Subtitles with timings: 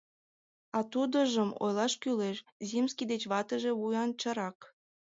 [0.77, 2.37] А тудыжым ойлаш кӱлеш,
[2.69, 4.57] земский деч ватыже вуянчырак.